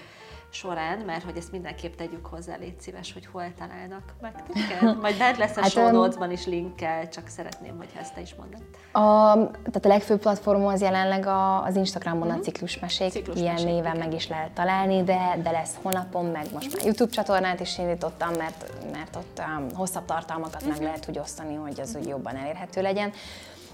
[0.54, 5.00] során, mert hogy ezt mindenképp tegyük hozzá, légy szíves, hogy hol találnak meg téged.
[5.00, 8.34] Majd bent lesz a hát, show notes-ban is linkkel, csak szeretném, hogy ezt te is
[8.34, 8.62] mondod.
[8.92, 12.34] A, tehát a legfőbb platformom az jelenleg a, az Instagramon uh-huh.
[12.34, 12.44] a mhm.
[12.44, 14.06] ciklusmesék, ciklusmesék ilyen néven igen.
[14.08, 18.30] meg is lehet találni, de, de lesz honlapom, meg most már YouTube csatornát is indítottam,
[18.38, 20.68] mert, mert ott um, hosszabb tartalmakat uh-huh.
[20.68, 20.86] meg mhm.
[20.86, 23.12] lehet úgy osztani, hogy az úgy jobban elérhető legyen.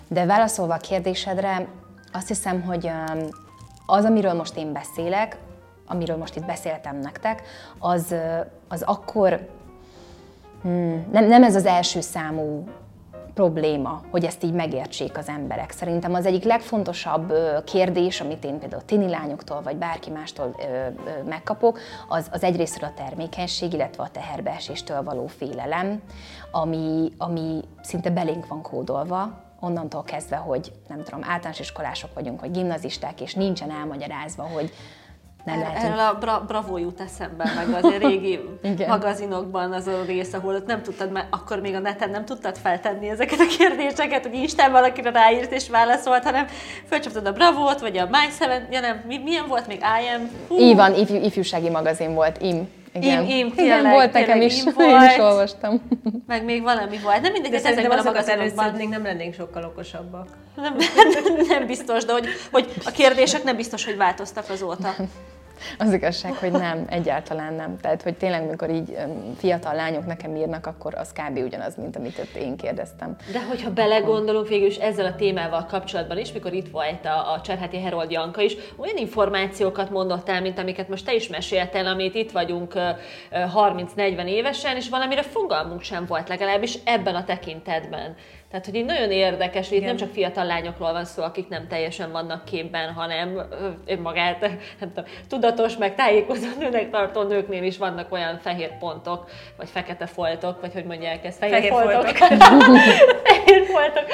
[0.08, 1.68] De válaszolva a kérdésedre,
[2.12, 3.28] azt hiszem, hogy um,
[3.86, 5.38] az, amiről most én beszélek,
[5.90, 7.42] amiről most itt beszéltem nektek,
[7.78, 8.14] az,
[8.68, 9.48] az akkor
[10.62, 12.64] hmm, nem, nem ez az első számú
[13.34, 15.70] probléma, hogy ezt így megértsék az emberek.
[15.70, 17.32] Szerintem az egyik legfontosabb
[17.64, 20.56] kérdés, amit én például tini lányoktól vagy bárki mástól
[21.28, 26.02] megkapok, az, az egyrésztről a termékenység, illetve a teherbeeséstől való félelem,
[26.50, 32.50] ami, ami szinte belénk van kódolva, onnantól kezdve, hogy nem tudom, általános iskolások vagyunk, vagy
[32.50, 34.72] gimnazisták, és nincsen elmagyarázva, hogy
[35.44, 38.40] nem lehet, Erről a bra- Bravo jut eszembe, meg az régi
[38.88, 43.08] magazinokban az a rész, ahol nem tudtad, mert akkor még a neten nem tudtad feltenni
[43.08, 46.46] ezeket a kérdéseket, hogy Isten valakire ráírt és válaszolt, hanem
[46.88, 50.30] fölcsaptad a Bravo-t, vagy a My Seven, ja nem, mi, milyen volt még IM?
[50.48, 50.58] Hú.
[50.58, 52.68] Így van, ifjú, ifjúsági magazin volt, IM.
[52.92, 53.24] Igen.
[53.24, 55.82] Im, im, igen, tényleg, volt nekem is, én is olvastam.
[56.26, 57.20] Meg még valami volt.
[57.20, 58.64] Nem mindegy, De ezekben a magazinokban.
[58.64, 60.28] először még nem lennénk sokkal okosabbak.
[60.56, 60.76] Nem,
[61.48, 64.94] nem biztos, de hogy, hogy a kérdések nem biztos, hogy változtak azóta.
[65.78, 67.76] Az igazság, hogy nem, egyáltalán nem.
[67.78, 68.96] Tehát, hogy tényleg, amikor így
[69.36, 71.38] fiatal lányok nekem írnak, akkor az kb.
[71.38, 73.16] ugyanaz, mint amit én kérdeztem.
[73.32, 77.40] De hogyha belegondolunk végül is ezzel a témával kapcsolatban is, mikor itt volt a, a
[77.40, 82.14] Cserháti Herold Janka is, olyan információkat mondott el, mint amiket most te is meséltél, amit
[82.14, 82.88] itt vagyunk ö,
[83.30, 88.16] ö, 30-40 évesen, és valamire fogalmunk sem volt legalábbis ebben a tekintetben.
[88.50, 91.68] Tehát, hogy így nagyon érdekes, hogy itt nem csak fiatal lányokról van szó, akik nem
[91.68, 94.40] teljesen vannak képben, hanem ö, önmagát
[94.80, 100.06] nem tudom, tudatos, meg tájékozott nőnek tartó nőknél is vannak olyan fehér pontok, vagy fekete
[100.06, 102.16] foltok, vagy hogy mondják ezt, fehér, Fehér foltok.
[102.16, 102.76] foltok.
[103.26, 104.04] fehér foltok,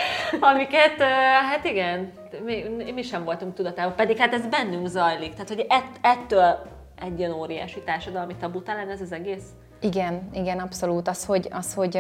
[0.40, 1.02] amiket,
[1.50, 2.12] hát igen,
[2.44, 5.32] mi, mi sem voltunk tudatában, pedig hát ez bennünk zajlik.
[5.32, 6.58] Tehát, hogy ett, ettől
[7.02, 9.44] egy ilyen óriási társadalmi tabu talán ez az egész.
[9.80, 11.08] Igen, igen, abszolút.
[11.08, 11.98] Az, hogy, az, hogy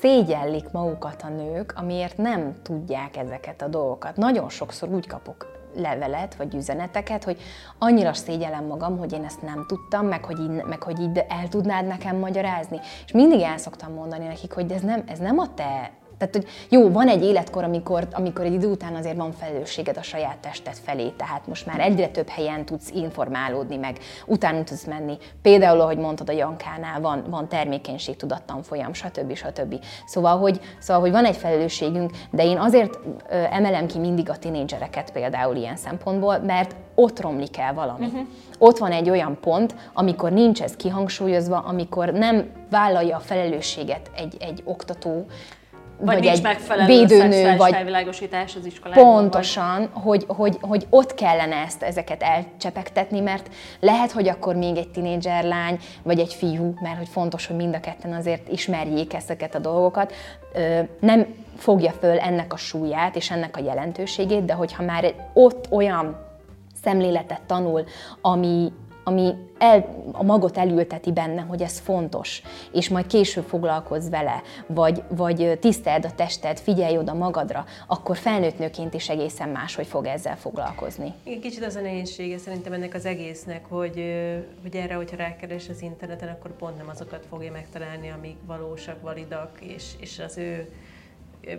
[0.00, 4.16] szégyellik magukat a nők, amiért nem tudják ezeket a dolgokat.
[4.16, 7.40] Nagyon sokszor úgy kapok levelet vagy üzeneteket, hogy
[7.78, 11.48] annyira szégyellem magam, hogy én ezt nem tudtam, meg hogy, így, meg hogy így el
[11.48, 12.80] tudnád nekem magyarázni.
[13.04, 16.46] És mindig el szoktam mondani nekik, hogy ez nem, ez nem a te tehát, hogy
[16.68, 20.74] jó, van egy életkor, amikor, amikor egy idő után azért van felelősséged a saját tested
[20.84, 25.16] felé, tehát most már egyre több helyen tudsz informálódni, meg utána tudsz menni.
[25.42, 29.34] Például, ahogy mondtad a Jankánál, van, van termékenység, tudattan folyam, stb.
[29.34, 29.84] stb.
[30.06, 35.12] Szóval hogy, szóval, hogy van egy felelősségünk, de én azért emelem ki mindig a tinédzsereket
[35.12, 38.06] például ilyen szempontból, mert ott romlik el valami.
[38.06, 38.26] Uh-huh.
[38.58, 44.36] Ott van egy olyan pont, amikor nincs ez kihangsúlyozva, amikor nem vállalja a felelősséget egy,
[44.40, 45.26] egy oktató,
[46.00, 49.04] Vagy, vagy nincs egy megfelelő védőnő, vagy felvilágosítás az iskolában.
[49.04, 53.48] pontosan, hogy, hogy, hogy ott kellene ezt, ezeket elcsepegtetni, mert
[53.80, 57.74] lehet, hogy akkor még egy tinédzser lány, vagy egy fiú, mert hogy fontos, hogy mind
[57.74, 60.12] a ketten azért ismerjék ezeket a dolgokat,
[61.00, 66.26] nem fogja föl ennek a súlyát és ennek a jelentőségét, de hogyha már ott olyan
[66.82, 67.84] szemléletet tanul,
[68.20, 68.72] ami,
[69.08, 72.42] ami el, a magot elülteti benne, hogy ez fontos,
[72.72, 78.58] és majd később foglalkozz vele, vagy, vagy tiszteld a tested, figyelj oda magadra, akkor felnőtt
[78.58, 81.12] nőként is egészen máshogy fog ezzel foglalkozni.
[81.22, 84.04] Igen, kicsit az a nehézsége szerintem ennek az egésznek, hogy,
[84.62, 89.50] hogy erre, hogyha rákeres az interneten, akkor pont nem azokat fogja megtalálni, amik valósak, validak,
[89.60, 90.68] és, és az ő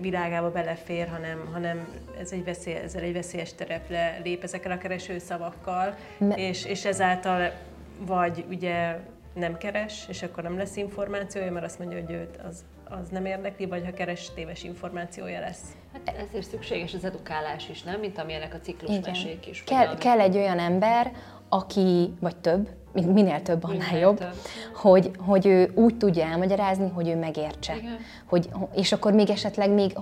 [0.01, 1.87] világába belefér, hanem, hanem
[2.19, 6.85] ez egy veszély, ezzel egy veszélyes terepre lép ezekkel a kereső szavakkal, Me- és, és
[6.85, 7.51] ezáltal
[7.99, 8.99] vagy ugye
[9.33, 13.25] nem keres, és akkor nem lesz információja, mert azt mondja, hogy őt az, az nem
[13.25, 15.61] érdekli, vagy ha keres, téves információja lesz.
[15.93, 17.99] Hát ezért szükséges az edukálás is, nem?
[17.99, 19.63] Mint amilyenek a ciklusmesék is.
[19.63, 21.11] Kell, kell egy olyan ember,
[21.49, 24.33] aki, vagy több, minél több, annál Minél jobb, több.
[24.75, 27.75] hogy, hogy ő úgy tudja elmagyarázni, hogy ő megértse.
[27.75, 27.97] Igen.
[28.25, 29.97] Hogy, és akkor még esetleg még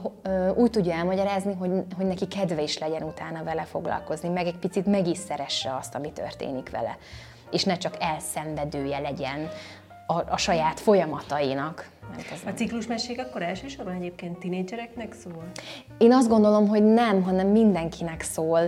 [0.56, 4.86] úgy tudja elmagyarázni, hogy, hogy neki kedve is legyen utána vele foglalkozni, meg egy picit
[4.86, 6.98] meg is szeresse azt, ami történik vele.
[7.52, 9.50] És ne csak elszenvedője legyen
[10.08, 11.90] a, a saját folyamatainak.
[12.16, 15.44] Mert az A ciklusmesék akkor elsősorban egyébként tinédzsereknek szól?
[15.98, 18.60] Én azt gondolom, hogy nem, hanem mindenkinek szól.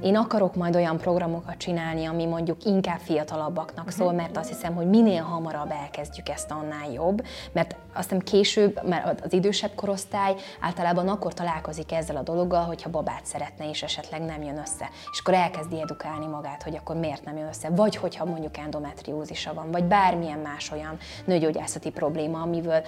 [0.00, 4.86] Én akarok majd olyan programokat csinálni, ami mondjuk inkább fiatalabbaknak szól, mert azt hiszem, hogy
[4.86, 7.24] minél hamarabb elkezdjük ezt, annál jobb.
[7.52, 12.90] Mert azt hiszem később, mert az idősebb korosztály általában akkor találkozik ezzel a dologgal, hogyha
[12.90, 14.88] babát szeretne, és esetleg nem jön össze.
[15.12, 17.68] És akkor elkezdi edukálni magát, hogy akkor miért nem jön össze.
[17.70, 22.82] Vagy hogyha mondjuk endometriózisa van, vagy bármilyen más olyan nőgyógyászati probléma, amivel,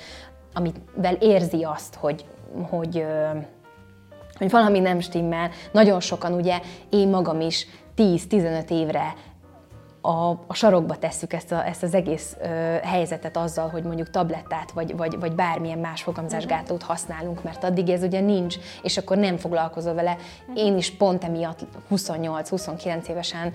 [0.53, 2.25] amivel érzi azt, hogy,
[2.71, 3.07] hogy
[4.39, 5.51] hogy valami nem stimmel.
[5.73, 9.15] Nagyon sokan ugye, én magam is 10-15 évre
[10.07, 12.47] a, a sarokba tesszük ezt, a, ezt az egész ö,
[12.83, 18.03] helyzetet azzal, hogy mondjuk tablettát vagy, vagy, vagy bármilyen más fogamzásgátlót használunk, mert addig ez
[18.03, 20.17] ugye nincs, és akkor nem foglalkozol vele.
[20.55, 23.53] Én is pont emiatt 28-29 évesen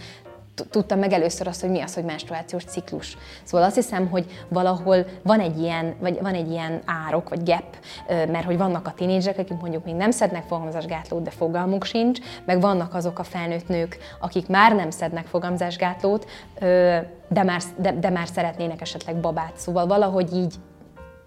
[0.69, 3.17] tudtam meg először azt, hogy mi az, hogy menstruációs ciklus.
[3.43, 7.77] Szóval azt hiszem, hogy valahol van egy ilyen, vagy van egy ilyen árok, vagy gap,
[8.07, 12.61] mert hogy vannak a tinédzsek, akik mondjuk még nem szednek fogamzásgátlót, de fogalmuk sincs, meg
[12.61, 16.29] vannak azok a felnőtt nők, akik már nem szednek fogamzásgátlót,
[17.27, 19.53] de már, de, de már szeretnének esetleg babát.
[19.55, 20.55] Szóval valahogy így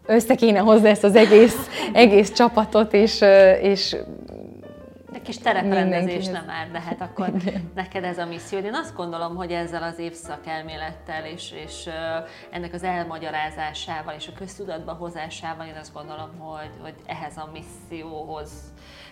[0.07, 1.57] össze kéne hozni ezt az egész,
[1.93, 3.25] egész csapatot, és,
[3.61, 3.97] és
[5.25, 7.33] kis tereprendezés nem már, de hát akkor
[7.75, 8.59] neked ez a misszió.
[8.59, 11.89] Én azt gondolom, hogy ezzel az évszak elmélettel és, és
[12.51, 18.51] ennek az elmagyarázásával és a köztudatba hozásával én azt gondolom, hogy, hogy ehhez a misszióhoz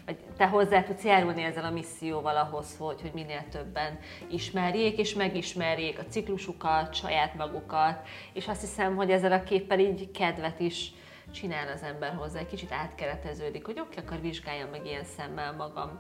[0.07, 3.99] vagy te hozzá tudsz járulni ezzel a misszióval ahhoz, hogy, hogy minél többen
[4.31, 10.11] ismerjék, és megismerjék a ciklusukat, saját magukat, és azt hiszem, hogy ezzel a képpel így
[10.11, 10.93] kedvet is
[11.33, 15.99] csinál az ember hozzá, egy kicsit átkereteződik, hogy oké, akkor vizsgáljam meg ilyen szemmel magam,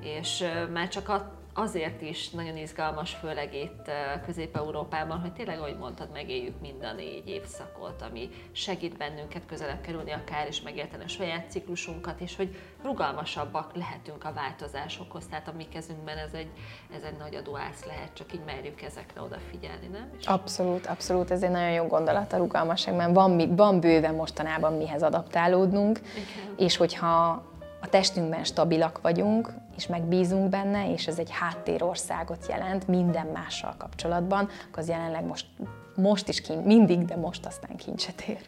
[0.00, 3.90] és már csak a azért is nagyon izgalmas, főleg itt
[4.26, 10.10] Közép-Európában, hogy tényleg, ahogy mondtad, megéljük mind a négy évszakot, ami segít bennünket közelebb kerülni
[10.10, 15.26] akár is megérteni a saját ciklusunkat, és hogy rugalmasabbak lehetünk a változásokhoz.
[15.26, 16.50] Tehát a mi kezünkben ez egy,
[16.96, 20.10] ez egy nagy adóász lehet, csak így merjük ezekre odafigyelni, nem?
[20.18, 24.72] És abszolút, abszolút, ez egy nagyon jó gondolat a rugalmasság, mert van, van bőven mostanában
[24.72, 26.54] mihez adaptálódnunk, Igen.
[26.56, 27.44] és hogyha
[27.86, 34.48] a testünkben stabilak vagyunk, és megbízunk benne, és ez egy háttérországot jelent minden mással kapcsolatban,
[34.68, 35.46] akkor az jelenleg most,
[35.94, 38.38] most is kint, mindig, de most aztán kincset ér.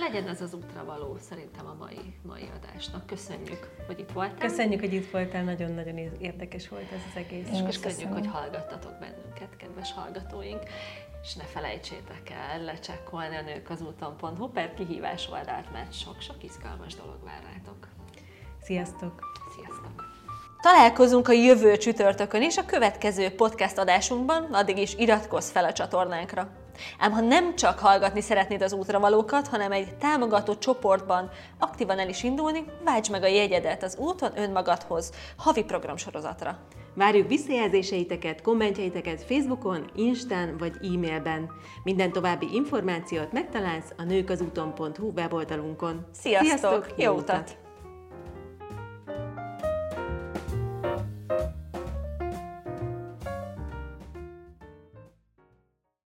[0.00, 3.06] Legyen ez az útra való szerintem a mai, mai adásnak.
[3.06, 4.48] Köszönjük, hogy itt voltál.
[4.48, 7.46] Köszönjük, hogy itt voltál, nagyon-nagyon érdekes volt ez az egész.
[7.46, 8.12] És köszönjük, köszönöm.
[8.12, 10.62] hogy hallgattatok bennünket, kedves hallgatóink
[11.22, 16.94] és ne felejtsétek el lecsekkolni a nők az úton.hu per kihívás oldalt, mert sok-sok izgalmas
[16.94, 17.95] dolog vár rátok.
[18.66, 19.12] Sziasztok!
[19.54, 20.04] Sziasztok!
[20.60, 26.48] Találkozunk a jövő csütörtökön is a következő podcast adásunkban, addig is iratkozz fel a csatornánkra.
[26.98, 32.22] Ám ha nem csak hallgatni szeretnéd az útravalókat, hanem egy támogató csoportban aktívan el is
[32.22, 36.58] indulni, válts meg a jegyedet az úton önmagadhoz havi programsorozatra.
[36.94, 41.50] Várjuk visszajelzéseiteket, kommentjeiteket Facebookon, Instán vagy e-mailben.
[41.84, 46.06] Minden további információt megtalálsz a nőkazúton.hu weboldalunkon.
[46.12, 46.46] Sziasztok!
[46.46, 47.64] Sziasztok jó utat!